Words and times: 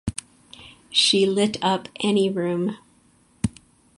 She 0.89 1.27
lit 1.27 1.57
up 1.61 1.87
any 1.99 2.27
room. 2.27 2.77